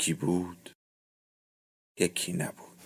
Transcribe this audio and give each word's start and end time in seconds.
یکی 0.00 0.14
بود 0.14 0.70
یکی 1.98 2.32
نبود. 2.32 2.80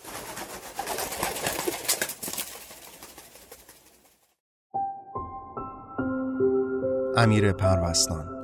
امیر 7.17 7.51
پروستان. 7.51 8.35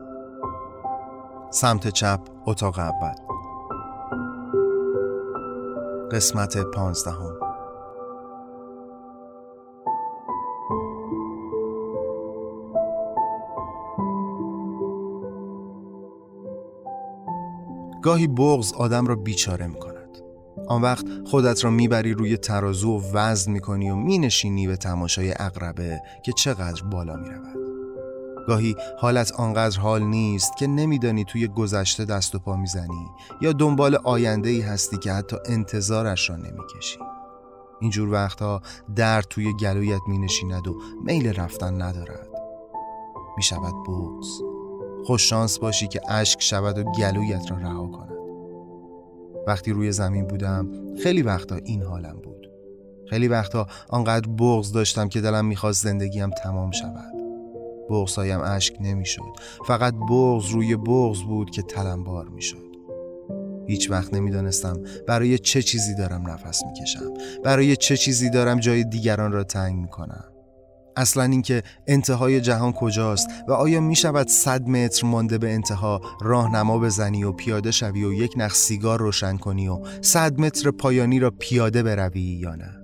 سمت 1.49 1.87
چپ 1.87 2.19
اتاق 2.45 2.79
اول. 2.79 3.15
قسمت 6.11 6.57
پانزدهم. 6.57 7.50
گاهی 18.01 18.27
بغز 18.27 18.73
آدم 18.73 19.07
را 19.07 19.15
بیچاره 19.15 19.67
می 19.67 19.79
کند. 19.79 20.17
آن 20.67 20.81
وقت 20.81 21.05
خودت 21.25 21.63
را 21.63 21.71
می‌بری 21.71 22.13
روی 22.13 22.37
ترازو 22.37 22.89
و 22.89 23.01
وزن 23.13 23.51
می‌کنی 23.51 23.89
و 23.89 23.95
مینشینی 23.95 24.67
به 24.67 24.77
تماشای 24.77 25.33
اقربه 25.39 26.01
که 26.25 26.31
چقدر 26.31 26.83
بالا 26.83 27.15
می‌رود. 27.15 27.57
گاهی 28.47 28.75
حالت 28.99 29.31
آنقدر 29.31 29.79
حال 29.79 30.03
نیست 30.03 30.57
که 30.57 30.67
نمیدانی 30.67 31.25
توی 31.25 31.47
گذشته 31.47 32.05
دست 32.05 32.35
و 32.35 32.39
پا 32.39 32.55
می‌زنی 32.55 33.07
یا 33.41 33.53
دنبال 33.53 33.95
آینده 33.95 34.49
ای 34.49 34.61
هستی 34.61 34.97
که 34.97 35.11
حتی 35.11 35.35
انتظارش 35.45 36.29
را 36.29 36.35
نمی‌کشی. 36.35 36.99
اینجور 37.81 38.11
وقتها 38.11 38.61
درد 38.95 39.25
توی 39.29 39.53
گلویت 39.53 40.01
می 40.07 40.17
نشیند 40.17 40.67
و 40.67 40.75
میل 41.03 41.33
رفتن 41.33 41.81
ندارد. 41.81 42.29
می 43.37 43.43
شود 43.43 43.73
بغز. 43.87 44.50
خوش 45.05 45.29
شانس 45.29 45.59
باشی 45.59 45.87
که 45.87 46.01
اشک 46.09 46.41
شود 46.41 46.77
و 46.77 46.83
گلویت 46.83 47.51
را 47.51 47.57
رها 47.57 47.87
کند. 47.87 48.11
وقتی 49.47 49.71
روی 49.71 49.91
زمین 49.91 50.27
بودم 50.27 50.69
خیلی 51.03 51.21
وقتا 51.21 51.55
این 51.55 51.83
حالم 51.83 52.19
بود. 52.23 52.51
خیلی 53.09 53.27
وقتا 53.27 53.67
آنقدر 53.89 54.29
بغز 54.29 54.71
داشتم 54.71 55.09
که 55.09 55.21
دلم 55.21 55.45
می‌خواست 55.45 55.83
زندگیم 55.83 56.29
تمام 56.29 56.71
شود. 56.71 57.13
بغزهایم 57.89 58.41
اشک 58.41 58.77
نمی‌شد. 58.81 59.33
فقط 59.65 59.93
بغز 60.09 60.45
روی 60.49 60.75
بغز 60.75 61.21
بود 61.21 61.49
که 61.49 61.61
تلم 61.61 62.03
بار 62.03 62.27
می‌شد. 62.27 62.71
هیچ 63.67 63.91
وقت 63.91 64.13
نمی‌دانستم 64.13 64.83
برای 65.07 65.37
چه 65.37 65.61
چیزی 65.61 65.95
دارم 65.95 66.29
نفس 66.29 66.63
می‌کشم. 66.65 67.13
برای 67.43 67.75
چه 67.75 67.97
چیزی 67.97 68.29
دارم 68.29 68.59
جای 68.59 68.83
دیگران 68.83 69.31
را 69.31 69.43
تنگ 69.43 69.75
می‌کنم. 69.81 70.30
اصلا 70.95 71.23
اینکه 71.23 71.63
انتهای 71.87 72.41
جهان 72.41 72.73
کجاست 72.73 73.27
و 73.47 73.51
آیا 73.51 73.79
می 73.79 73.95
شود 73.95 74.27
صد 74.27 74.67
متر 74.67 75.07
مانده 75.07 75.37
به 75.37 75.53
انتها 75.53 76.01
راهنما 76.21 76.79
بزنی 76.79 77.23
و 77.23 77.31
پیاده 77.31 77.71
شوی 77.71 78.03
و 78.03 78.13
یک 78.13 78.33
نخ 78.37 78.55
سیگار 78.55 78.99
روشن 78.99 79.37
کنی 79.37 79.67
و 79.67 79.79
صد 80.01 80.39
متر 80.39 80.71
پایانی 80.71 81.19
را 81.19 81.31
پیاده 81.39 81.83
بروی 81.83 82.21
یا 82.21 82.55
نه؟ 82.55 82.81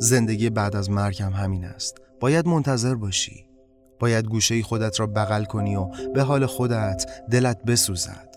زندگی 0.00 0.50
بعد 0.50 0.76
از 0.76 0.90
مرگ 0.90 1.22
هم 1.22 1.32
همین 1.32 1.64
است. 1.64 1.98
باید 2.20 2.46
منتظر 2.46 2.94
باشی. 2.94 3.44
باید 3.98 4.26
گوشه 4.26 4.62
خودت 4.62 5.00
را 5.00 5.06
بغل 5.06 5.44
کنی 5.44 5.76
و 5.76 5.88
به 6.14 6.22
حال 6.22 6.46
خودت 6.46 7.06
دلت 7.30 7.62
بسوزد. 7.62 8.27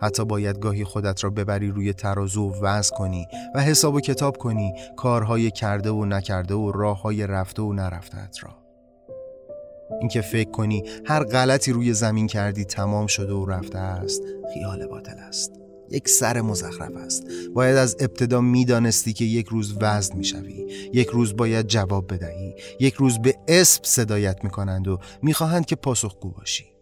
حتی 0.00 0.24
باید 0.24 0.58
گاهی 0.58 0.84
خودت 0.84 1.24
را 1.24 1.30
ببری 1.30 1.70
روی 1.70 1.92
ترازو 1.92 2.42
و 2.42 2.54
وزن 2.60 2.96
کنی 2.96 3.26
و 3.54 3.60
حساب 3.60 3.94
و 3.94 4.00
کتاب 4.00 4.36
کنی 4.36 4.72
کارهای 4.96 5.50
کرده 5.50 5.90
و 5.90 6.04
نکرده 6.04 6.54
و 6.54 6.72
راههای 6.72 7.26
رفته 7.26 7.62
و 7.62 7.72
نرفتهت 7.72 8.36
را. 8.42 8.66
اینکه 10.00 10.20
فکر 10.20 10.50
کنی 10.50 10.82
هر 11.04 11.24
غلطی 11.24 11.72
روی 11.72 11.92
زمین 11.92 12.26
کردی 12.26 12.64
تمام 12.64 13.06
شده 13.06 13.32
و 13.32 13.46
رفته 13.46 13.78
است 13.78 14.22
خیال 14.54 14.86
باطل 14.86 15.18
است. 15.18 15.52
یک 15.90 16.08
سر 16.08 16.40
مزخرف 16.40 16.96
است. 16.96 17.24
باید 17.54 17.76
از 17.76 17.96
ابتدا 18.00 18.40
می‌دانستی 18.40 19.12
که 19.12 19.24
یک 19.24 19.46
روز 19.46 19.76
وزن 19.80 20.16
می‌شوی. 20.16 20.66
یک 20.92 21.06
روز 21.06 21.36
باید 21.36 21.66
جواب 21.66 22.14
بدهی. 22.14 22.54
یک 22.80 22.94
روز 22.94 23.18
به 23.18 23.34
اسم 23.48 23.80
صدایت 23.84 24.44
می‌کنند 24.44 24.88
و 24.88 24.98
می‌خواهند 25.22 25.66
که 25.66 25.76
پاسخگو 25.76 26.30
باشی. 26.30 26.75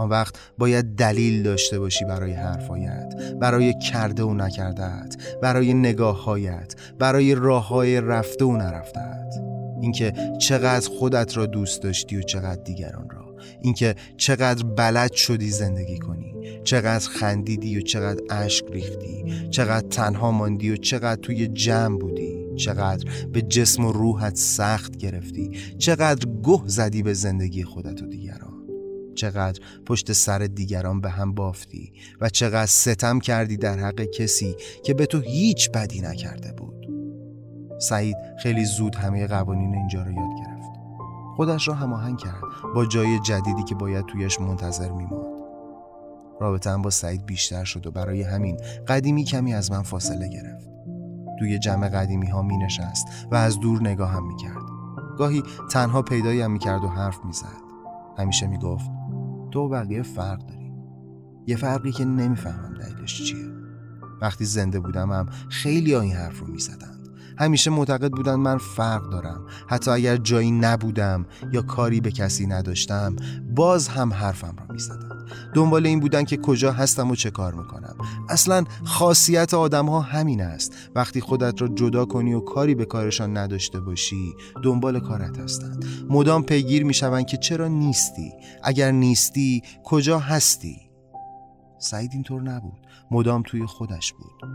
آن 0.00 0.08
وقت 0.08 0.34
باید 0.58 0.94
دلیل 0.94 1.42
داشته 1.42 1.78
باشی 1.78 2.04
برای 2.04 2.32
حرفایت 2.32 3.14
برای 3.40 3.78
کرده 3.78 4.22
و 4.22 4.34
نکردهت 4.34 5.16
برای 5.42 5.74
نگاههایت 5.74 6.74
برای 6.98 7.34
راه 7.34 7.68
های 7.68 8.00
رفته 8.00 8.44
و 8.44 8.56
نرفتهت. 8.56 9.34
اینکه 9.82 10.12
چقدر 10.40 10.88
خودت 10.88 11.36
را 11.36 11.46
دوست 11.46 11.82
داشتی 11.82 12.16
و 12.16 12.22
چقدر 12.22 12.62
دیگران 12.62 13.10
را. 13.10 13.36
اینکه 13.62 13.94
چقدر 14.16 14.64
بلد 14.64 15.12
شدی 15.12 15.50
زندگی 15.50 15.98
کنی. 15.98 16.34
چقدر 16.64 17.08
خندیدی 17.08 17.78
و 17.78 17.80
چقدر 17.80 18.20
اشک 18.30 18.64
ریختی. 18.72 19.24
چقدر 19.50 19.88
تنها 19.88 20.30
ماندی 20.30 20.70
و 20.70 20.76
چقدر 20.76 21.20
توی 21.20 21.48
جمع 21.48 21.98
بودی. 21.98 22.40
چقدر 22.56 23.10
به 23.32 23.42
جسم 23.42 23.84
و 23.84 23.92
روحت 23.92 24.36
سخت 24.36 24.96
گرفتی. 24.96 25.50
چقدر 25.78 26.28
گه 26.44 26.60
زدی 26.66 27.02
به 27.02 27.14
زندگی 27.14 27.64
خودت 27.64 28.02
و 28.02 28.06
چقدر 29.20 29.60
پشت 29.86 30.12
سر 30.12 30.38
دیگران 30.38 31.00
به 31.00 31.10
هم 31.10 31.34
بافتی 31.34 31.92
و 32.20 32.28
چقدر 32.28 32.66
ستم 32.66 33.18
کردی 33.18 33.56
در 33.56 33.78
حق 33.78 34.04
کسی 34.04 34.56
که 34.84 34.94
به 34.94 35.06
تو 35.06 35.20
هیچ 35.20 35.70
بدی 35.70 36.00
نکرده 36.00 36.52
بود 36.52 36.86
سعید 37.80 38.16
خیلی 38.42 38.64
زود 38.64 38.94
همه 38.94 39.26
قوانین 39.26 39.74
اینجا 39.74 40.02
را 40.02 40.12
یاد 40.12 40.30
گرفت 40.38 40.70
خودش 41.36 41.68
را 41.68 41.74
هماهنگ 41.74 42.18
کرد 42.18 42.42
با 42.74 42.86
جای 42.86 43.18
جدیدی 43.18 43.62
که 43.62 43.74
باید 43.74 44.06
تویش 44.06 44.40
منتظر 44.40 44.92
میماند 44.92 45.40
رابطه 46.40 46.76
با 46.76 46.90
سعید 46.90 47.26
بیشتر 47.26 47.64
شد 47.64 47.86
و 47.86 47.90
برای 47.90 48.22
همین 48.22 48.60
قدیمی 48.88 49.24
کمی 49.24 49.54
از 49.54 49.70
من 49.72 49.82
فاصله 49.82 50.28
گرفت 50.28 50.68
توی 51.38 51.58
جمع 51.58 51.88
قدیمی 51.88 52.26
ها 52.26 52.42
می 52.42 52.56
نشست 52.56 53.06
و 53.30 53.34
از 53.34 53.60
دور 53.60 53.80
نگاه 53.80 54.10
هم 54.10 54.26
می 54.26 54.36
کرد. 54.36 54.62
گاهی 55.18 55.42
تنها 55.72 56.02
پیدایم 56.02 56.50
می 56.50 56.58
کرد 56.58 56.84
و 56.84 56.88
حرف 56.88 57.24
می 57.24 57.32
زد. 57.32 57.60
همیشه 58.18 58.46
می 58.46 58.58
گفت 58.58 58.90
تو 59.50 59.60
و 59.60 59.68
بقیه 59.68 60.02
فرق 60.02 60.46
داری 60.46 60.72
یه 61.46 61.56
فرقی 61.56 61.92
که 61.92 62.04
نمی‌فهمم 62.04 62.74
دلیلش 62.74 63.22
چیه. 63.22 63.50
وقتی 64.20 64.44
زنده 64.44 64.80
بودم 64.80 65.12
هم 65.12 65.26
خیلی 65.50 65.94
این 65.94 66.12
حرف 66.12 66.38
رو 66.38 66.46
می‌زدند 66.46 66.99
همیشه 67.40 67.70
معتقد 67.70 68.10
بودن 68.10 68.34
من 68.34 68.58
فرق 68.58 69.10
دارم. 69.10 69.46
حتی 69.68 69.90
اگر 69.90 70.16
جایی 70.16 70.50
نبودم 70.50 71.26
یا 71.52 71.62
کاری 71.62 72.00
به 72.00 72.10
کسی 72.10 72.46
نداشتم 72.46 73.16
باز 73.54 73.88
هم 73.88 74.12
حرفم 74.12 74.56
رو 74.58 74.74
می‌زدند 74.74 75.30
دنبال 75.54 75.86
این 75.86 76.00
بودن 76.00 76.24
که 76.24 76.36
کجا 76.36 76.72
هستم 76.72 77.10
و 77.10 77.14
چه 77.14 77.30
کار 77.30 77.54
می‌کنم. 77.54 77.96
اصلا 78.28 78.64
خاصیت 78.84 79.54
آدم 79.54 79.86
ها 79.86 80.00
همین 80.00 80.42
است. 80.42 80.72
وقتی 80.94 81.20
خودت 81.20 81.62
را 81.62 81.68
جدا 81.68 82.04
کنی 82.04 82.32
و 82.32 82.40
کاری 82.40 82.74
به 82.74 82.84
کارشان 82.84 83.36
نداشته 83.36 83.80
باشی 83.80 84.34
دنبال 84.64 85.00
کارت 85.00 85.38
هستند 85.38 85.84
مدام 86.08 86.42
پیگیر 86.42 86.84
می‌شوند 86.84 87.26
که 87.26 87.36
چرا 87.36 87.68
نیستی؟ 87.68 88.32
اگر 88.62 88.90
نیستی 88.90 89.62
کجا 89.84 90.18
هستی؟ 90.18 90.89
سعید 91.80 92.10
اینطور 92.12 92.42
نبود. 92.42 92.86
مدام 93.10 93.42
توی 93.46 93.66
خودش 93.66 94.12
بود. 94.12 94.50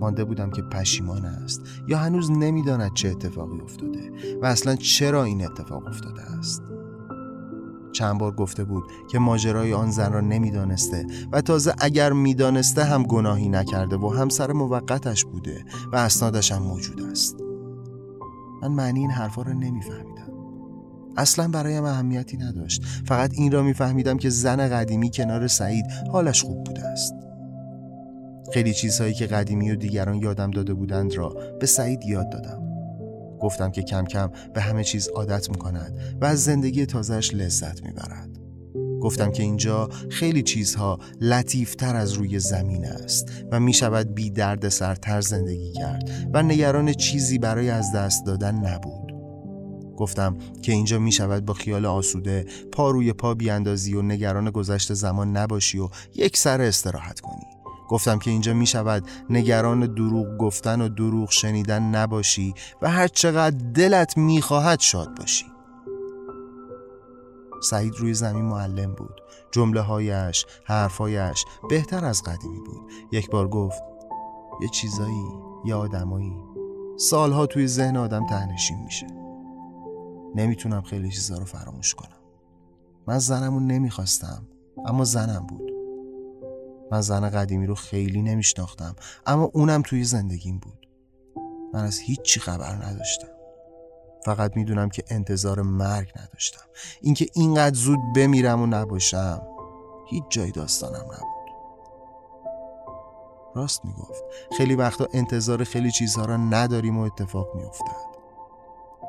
مانده 0.00 0.24
بودم 0.24 0.50
که 0.50 0.62
پشیمان 0.62 1.24
است 1.24 1.62
یا 1.88 1.98
هنوز 1.98 2.30
نمی‌داند 2.30 2.94
چه 2.94 3.08
اتفاقی 3.08 3.60
افتاده 3.60 4.12
و 4.42 4.46
اصلا 4.46 4.76
چرا 4.76 5.24
این 5.24 5.46
اتفاق 5.46 5.86
افتاده 5.86 6.22
است. 6.22 6.62
چند 7.92 8.18
بار 8.18 8.32
گفته 8.32 8.64
بود 8.64 8.84
که 9.10 9.18
ماجرای 9.18 9.72
آن 9.72 9.90
زن 9.90 10.12
را 10.12 10.20
نمی‌دانسته 10.20 11.06
و 11.32 11.40
تازه 11.40 11.74
اگر 11.78 12.12
می‌دانسته 12.12 12.84
هم 12.84 13.02
گناهی 13.02 13.48
نکرده 13.48 13.96
و 13.96 14.08
همسر 14.08 14.52
موقتش 14.52 15.24
بوده 15.24 15.64
و 15.92 15.96
اسنادش 15.96 16.52
هم 16.52 16.62
موجود 16.62 17.00
است. 17.00 17.36
من 18.62 18.68
معنی 18.68 19.00
این 19.00 19.10
حرفا 19.10 19.42
را 19.42 19.52
نمیفهمیدم. 19.52 20.17
اصلا 21.18 21.48
برایم 21.48 21.84
اهمیتی 21.84 22.36
نداشت. 22.36 22.82
فقط 23.06 23.30
این 23.34 23.52
را 23.52 23.62
میفهمیدم 23.62 24.18
که 24.18 24.30
زن 24.30 24.68
قدیمی 24.68 25.10
کنار 25.10 25.46
سعید 25.46 25.86
حالش 26.12 26.42
خوب 26.42 26.64
بوده 26.64 26.86
است. 26.86 27.14
خیلی 28.52 28.74
چیزهایی 28.74 29.14
که 29.14 29.26
قدیمی 29.26 29.70
و 29.70 29.76
دیگران 29.76 30.16
یادم 30.16 30.50
داده 30.50 30.74
بودند 30.74 31.14
را 31.14 31.28
به 31.60 31.66
سعید 31.66 32.04
یاد 32.04 32.30
دادم. 32.30 32.62
گفتم 33.40 33.70
که 33.70 33.82
کم 33.82 34.04
کم 34.04 34.30
به 34.54 34.60
همه 34.60 34.84
چیز 34.84 35.08
عادت 35.08 35.50
می 35.50 35.56
کند 35.56 35.98
و 36.20 36.24
از 36.24 36.44
زندگی 36.44 36.86
تازهش 36.86 37.34
لذت 37.34 37.82
می 37.82 37.92
برد. 37.92 38.28
گفتم 39.00 39.30
که 39.32 39.42
اینجا 39.42 39.88
خیلی 40.10 40.42
چیزها 40.42 40.98
لطیفتر 41.20 41.96
از 41.96 42.12
روی 42.12 42.38
زمین 42.38 42.84
است 42.84 43.32
و 43.52 43.60
می 43.60 43.72
شود 43.72 44.14
بی 44.14 44.30
درد 44.30 44.68
سرتر 44.68 45.20
زندگی 45.20 45.72
کرد 45.72 46.10
و 46.34 46.42
نگران 46.42 46.92
چیزی 46.92 47.38
برای 47.38 47.70
از 47.70 47.92
دست 47.92 48.26
دادن 48.26 48.54
نبود. 48.54 49.07
گفتم 49.98 50.36
که 50.62 50.72
اینجا 50.72 50.98
می 50.98 51.12
شود 51.12 51.44
با 51.44 51.54
خیال 51.54 51.86
آسوده 51.86 52.46
پا 52.72 52.90
روی 52.90 53.12
پا 53.12 53.34
بیاندازی 53.34 53.94
و 53.94 54.02
نگران 54.02 54.50
گذشت 54.50 54.94
زمان 54.94 55.36
نباشی 55.36 55.78
و 55.78 55.88
یک 56.14 56.36
سر 56.36 56.60
استراحت 56.60 57.20
کنی. 57.20 57.46
گفتم 57.88 58.18
که 58.18 58.30
اینجا 58.30 58.54
می 58.54 58.66
شود 58.66 59.08
نگران 59.30 59.94
دروغ 59.94 60.36
گفتن 60.36 60.80
و 60.80 60.88
دروغ 60.88 61.30
شنیدن 61.30 61.82
نباشی 61.82 62.54
و 62.82 62.90
هر 62.90 63.08
چقدر 63.08 63.56
دلت 63.74 64.16
می 64.16 64.42
خواهد 64.42 64.80
شاد 64.80 65.18
باشی. 65.18 65.44
سعید 67.62 67.94
روی 67.98 68.14
زمین 68.14 68.44
معلم 68.44 68.94
بود. 68.94 69.20
جمله 69.52 69.80
هایش 69.80 70.44
بهتر 71.70 72.04
از 72.04 72.22
قدیمی 72.22 72.60
بود. 72.60 72.90
یک 73.12 73.30
بار 73.30 73.48
گفت 73.48 73.82
یه 74.62 74.68
چیزایی 74.68 75.24
یه 75.64 75.74
آدمایی. 75.74 76.36
سالها 76.96 77.46
توی 77.46 77.66
ذهن 77.66 77.96
آدم 77.96 78.26
تهنشین 78.26 78.78
میشه. 78.84 79.17
نمی‌تونم 80.34 80.82
خیلی 80.82 81.10
چیزا 81.10 81.38
رو 81.38 81.44
فراموش 81.44 81.94
کنم. 81.94 82.18
من 83.06 83.18
زنمون 83.18 83.66
نمی‌خواستم 83.66 84.48
اما 84.86 85.04
زنم 85.04 85.46
بود. 85.46 85.72
من 86.90 87.00
زن 87.00 87.30
قدیمی 87.30 87.66
رو 87.66 87.74
خیلی 87.74 88.22
نمیشناختم 88.22 88.96
اما 89.26 89.50
اونم 89.54 89.82
توی 89.82 90.04
زندگیم 90.04 90.58
بود. 90.58 90.88
من 91.74 91.84
از 91.84 91.98
هیچی 91.98 92.40
خبر 92.40 92.74
نداشتم. 92.74 93.28
فقط 94.24 94.56
می‌دونم 94.56 94.88
که 94.88 95.04
انتظار 95.10 95.62
مرگ 95.62 96.12
نداشتم. 96.16 96.64
اینکه 97.00 97.26
اینقدر 97.34 97.74
زود 97.74 97.98
بمیرم 98.16 98.62
و 98.62 98.66
نباشم 98.66 99.42
هیچ 100.06 100.24
جای 100.28 100.50
داستانم 100.50 101.04
نبود. 101.04 101.38
راست 103.54 103.84
می‌گفت 103.84 104.22
خیلی 104.58 104.74
وقتا 104.74 105.08
انتظار 105.12 105.64
خیلی 105.64 105.90
چیزها 105.90 106.24
را 106.24 106.36
نداریم 106.36 106.98
و 106.98 107.00
اتفاق 107.00 107.54
میافتد. 107.54 108.17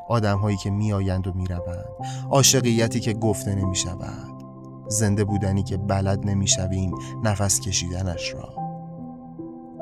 آدم 0.09 0.37
هایی 0.37 0.57
که 0.57 0.69
میآیند 0.69 1.27
و 1.27 1.33
می‌روند. 1.33 1.89
عاشقیتی 2.29 2.99
که 2.99 3.13
گفته 3.13 3.55
نمی 3.55 3.75
شود 3.75 4.43
زنده 4.87 5.23
بودنی 5.23 5.63
که 5.63 5.77
بلد 5.77 6.29
نمی‌شویم 6.29 6.91
نفس 7.23 7.59
کشیدنش 7.59 8.33
را. 8.33 8.55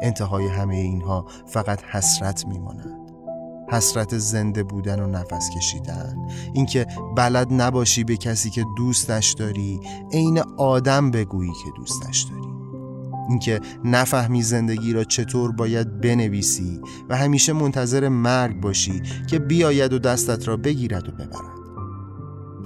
انتهای 0.02 0.48
همه 0.48 0.76
اینها 0.76 1.26
فقط 1.46 1.84
حسرت 1.84 2.48
میماند. 2.48 3.12
حسرت 3.72 4.18
زنده 4.18 4.64
بودن 4.64 5.00
و 5.00 5.08
نفس 5.08 5.50
کشیدن. 5.56 6.28
اینکه 6.54 6.88
بلد 7.16 7.48
نباشی 7.54 8.04
به 8.04 8.18
کسی 8.18 8.50
که 8.50 8.66
دوستش 8.78 9.34
داری 9.34 9.80
عین 10.12 10.40
آدم 10.58 11.12
بگویی 11.12 11.52
که 11.52 11.72
دوستش 11.76 12.22
داری. 12.22 12.47
اینکه 13.30 13.60
نفهمی 13.84 14.44
زندگی 14.44 14.94
را 14.94 15.04
چطور 15.04 15.52
باید 15.52 16.02
بنویسی 16.02 16.82
و 17.10 17.18
همیشه 17.18 17.54
منتظر 17.54 18.10
مرگ 18.10 18.62
باشی 18.62 19.02
که 19.28 19.40
بیاید 19.40 19.94
و 19.94 20.00
دستت 20.00 20.48
را 20.48 20.58
بگیرد 20.58 21.10
و 21.10 21.12
ببرد. 21.12 21.58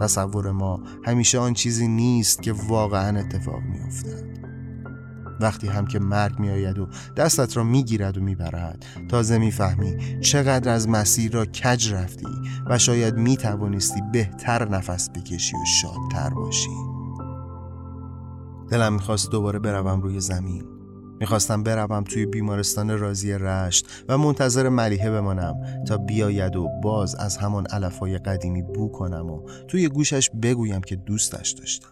تصور 0.02 0.52
ما 0.52 0.84
همیشه 1.06 1.40
آن 1.40 1.54
چیزی 1.54 1.88
نیست 1.88 2.42
که 2.42 2.54
واقعا 2.68 3.20
اتفاق 3.20 3.60
میافتد. 3.62 4.32
وقتی 5.42 5.68
هم 5.68 5.88
که 5.88 6.00
مرگ 6.00 6.40
میآید 6.40 6.80
و 6.80 6.88
دستت 7.18 7.58
را 7.58 7.64
می‌گیرد 7.64 8.18
و 8.18 8.22
می‌برد 8.22 8.86
تازه 9.10 9.38
می‌فهمی 9.38 10.20
چقدر 10.22 10.72
از 10.72 10.90
مسیر 10.90 11.32
را 11.32 11.46
کج 11.46 11.94
رفتی 11.94 12.28
و 12.70 12.78
شاید 12.78 13.18
می‌توانستی 13.18 14.02
بهتر 14.14 14.70
نفس 14.70 15.10
بکشی 15.10 15.56
و 15.56 15.66
شادتر 15.82 16.30
باشی. 16.30 16.91
دلم 18.72 18.94
می‌خواست 18.94 19.32
دوباره 19.32 19.60
بروم 19.60 20.02
روی 20.02 20.20
زمین. 20.20 20.64
می‌خواستم 21.20 21.64
بروم 21.64 22.04
توی 22.04 22.26
بیمارستان 22.26 23.00
رازی 23.00 23.34
رشت 23.34 23.88
و 24.10 24.18
منتظر 24.18 24.70
ملیحه 24.70 25.12
بمانم 25.12 25.84
تا 25.88 25.98
بیاید 25.98 26.56
و 26.56 26.68
باز 26.84 27.16
از 27.16 27.38
همان 27.38 27.66
علفای 27.66 28.18
قدیمی 28.18 28.62
بو 28.62 28.92
کنم 28.92 29.32
و 29.32 29.50
توی 29.68 29.90
گوشش 29.90 30.30
بگویم 30.42 30.82
که 30.82 30.96
دوستش 30.96 31.52
داشتم. 31.52 31.90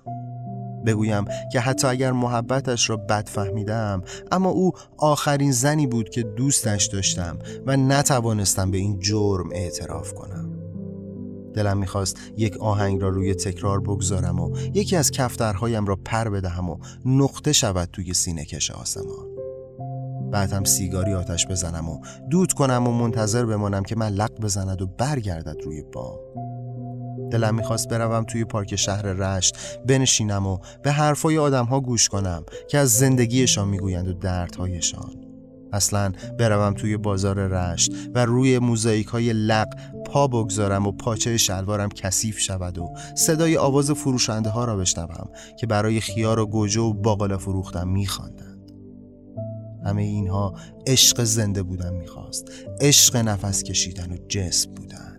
بگویم 0.86 1.26
که 1.52 1.60
حتی 1.60 1.88
اگر 1.88 2.12
محبتش 2.12 2.90
را 2.90 2.98
بد 2.98 3.30
فهمیدم 3.30 4.04
اما 4.32 4.50
او 4.50 4.72
آخرین 4.98 5.52
زنی 5.52 5.88
بود 5.88 6.10
که 6.10 6.24
دوستش 6.24 6.86
داشتم 6.86 7.40
و 7.66 7.78
نتوانستم 7.78 8.72
به 8.72 8.78
این 8.78 9.00
جرم 9.00 9.50
اعتراف 9.52 10.14
کنم. 10.14 10.49
دلم 11.54 11.78
می‌خواست 11.78 12.18
یک 12.38 12.58
آهنگ 12.58 13.02
را 13.02 13.10
روی 13.10 13.36
تکرار 13.36 13.80
بگذارم 13.80 14.40
و 14.40 14.58
یکی 14.74 14.96
از 14.96 15.12
کفترهایم 15.12 15.86
را 15.86 15.96
پر 15.96 16.30
بدهم 16.30 16.70
و 16.70 16.78
نقطه 17.06 17.54
شود 17.54 17.90
توی 17.94 18.14
سینه 18.14 18.46
کش 18.46 18.72
آسمان. 18.72 19.28
بعد 20.32 20.54
هم 20.54 20.64
سیگاری 20.64 21.14
آتش 21.14 21.48
بزنم 21.48 21.90
و 21.90 22.00
دود 22.30 22.54
کنم 22.54 22.88
و 22.88 22.92
منتظر 22.92 23.46
بمانم 23.46 23.84
که 23.84 23.96
من 23.96 24.10
لق 24.10 24.40
بزند 24.40 24.82
و 24.82 24.88
برگردد 24.88 25.62
روی 25.66 25.84
بام. 25.94 26.20
دلم 27.32 27.56
می‌خواست 27.56 27.90
بروم 27.90 28.24
توی 28.24 28.46
پارک 28.46 28.76
شهر 28.76 29.02
رشت 29.02 29.58
بنشینم 29.88 30.48
و 30.48 30.58
به 30.84 30.92
حرفای 30.92 31.38
آدمها 31.38 31.80
گوش 31.80 32.10
کنم 32.10 32.44
که 32.70 32.78
از 32.78 32.90
زندگیشان 32.90 33.68
می‌گویند 33.68 34.08
و 34.08 34.14
دردهایشان. 34.14 35.29
اصلا 35.74 36.12
بروم 36.40 36.74
توی 36.74 36.98
بازار 36.98 37.48
رشت 37.48 37.92
و 38.14 38.26
روی 38.26 38.60
موزاییک 38.60 39.08
های 39.08 39.34
لق 39.34 39.68
پا 40.06 40.28
بگذارم 40.28 40.88
و 40.88 40.92
پاچه 40.92 41.38
شلوارم 41.38 41.90
کثیف 41.90 42.40
شود 42.40 42.78
و 42.78 42.94
صدای 43.16 43.58
آواز 43.58 43.92
فروشنده 43.92 44.50
ها 44.50 44.66
را 44.66 44.78
بشنوم 44.78 45.30
که 45.60 45.68
برای 45.68 46.00
خیار 46.00 46.40
و 46.40 46.46
گوجه 46.46 46.82
و 46.82 46.94
باقالا 46.94 47.38
فروختم 47.38 47.88
میخواندند. 47.88 48.72
همه 49.86 50.02
اینها 50.02 50.56
عشق 50.88 51.24
زنده 51.24 51.64
بودن 51.64 51.94
می‌خواست. 51.94 52.52
عشق 52.82 53.16
نفس 53.16 53.64
کشیدن 53.64 54.12
و 54.12 54.18
جسم 54.28 54.74
بودن. 54.74 55.19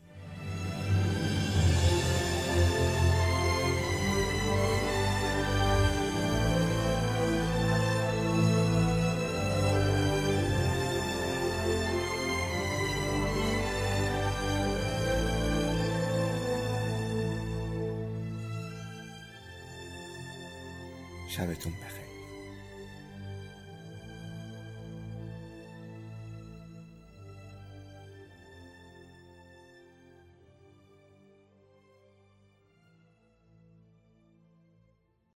شبتون 21.31 21.73
بخیر. 21.73 22.10